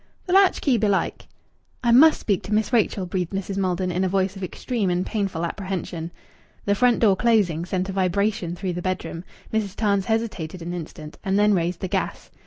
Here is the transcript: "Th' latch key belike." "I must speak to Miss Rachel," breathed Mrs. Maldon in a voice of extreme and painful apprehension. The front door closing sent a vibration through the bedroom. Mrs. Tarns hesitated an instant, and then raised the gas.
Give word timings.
"Th' 0.27 0.31
latch 0.33 0.61
key 0.61 0.79
belike." 0.79 1.27
"I 1.83 1.91
must 1.91 2.19
speak 2.19 2.41
to 2.45 2.53
Miss 2.55 2.73
Rachel," 2.73 3.05
breathed 3.05 3.33
Mrs. 3.33 3.57
Maldon 3.57 3.91
in 3.91 4.03
a 4.03 4.09
voice 4.09 4.35
of 4.35 4.43
extreme 4.43 4.89
and 4.89 5.05
painful 5.05 5.45
apprehension. 5.45 6.09
The 6.65 6.73
front 6.73 6.97
door 6.97 7.15
closing 7.15 7.65
sent 7.65 7.87
a 7.87 7.91
vibration 7.93 8.55
through 8.55 8.73
the 8.73 8.81
bedroom. 8.81 9.23
Mrs. 9.53 9.75
Tarns 9.75 10.05
hesitated 10.05 10.63
an 10.63 10.73
instant, 10.73 11.19
and 11.23 11.37
then 11.37 11.53
raised 11.53 11.81
the 11.81 11.87
gas. 11.87 12.31